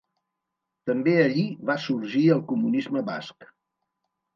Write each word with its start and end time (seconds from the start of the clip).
També 0.91 1.13
allí 1.25 1.45
va 1.73 1.77
sorgir 1.85 2.25
el 2.41 2.45
comunisme 2.51 3.09
basc. 3.15 3.51